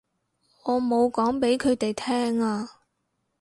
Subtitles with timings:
[0.63, 2.67] 我冇講畀佢哋聽啊